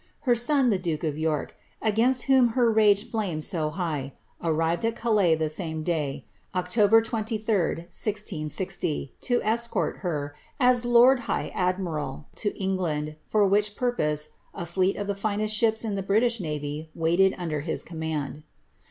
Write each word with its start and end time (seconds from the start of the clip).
Her 0.21 0.33
son, 0.33 0.71
the 0.71 0.79
duke 0.79 1.03
of 1.03 1.15
York, 1.15 1.55
gaioit 1.83 2.23
whom 2.23 2.47
her 2.57 2.71
rage 2.71 3.11
flamed 3.11 3.43
so 3.43 3.69
high, 3.69 4.13
arrived 4.41 4.83
at 4.83 4.95
Calais 4.95 5.35
the 5.35 5.47
same 5.47 5.83
day, 5.83 6.25
Ket 6.55 6.75
f 6.75 6.91
f, 6.91 7.13
1660, 7.13 9.13
to 9.21 9.43
escort 9.43 9.97
her, 9.97 10.33
as 10.59 10.85
lord 10.85 11.19
high 11.29 11.51
admiral, 11.53 12.25
to 12.37 12.51
England, 12.57 13.15
for 13.23 13.45
which 13.47 13.75
rurpose 13.75 14.29
a 14.55 14.65
fleet 14.65 14.95
of 14.97 15.05
the 15.05 15.13
finest 15.13 15.55
ships 15.55 15.85
in 15.85 15.93
the 15.93 16.01
British 16.01 16.39
navy 16.39 16.89
waited 16.95 17.35
under 17.37 17.59
his 17.61 17.83
ommand. 17.85 18.41